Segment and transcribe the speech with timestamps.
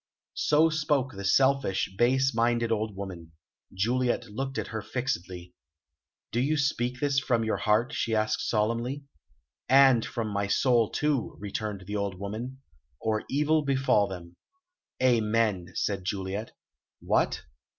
[0.47, 3.33] So spoke the selfish, base minded old woman.
[3.71, 5.53] Juliet looked at her fixedly.
[6.31, 9.03] "Do you speak this from your heart?" she asked solemnly.
[9.69, 12.63] "And from my soul too," returned the old woman,
[12.99, 14.37] "or evil befall them."
[15.03, 16.53] "Amen!" said Juliet.
[16.99, 17.43] "What?"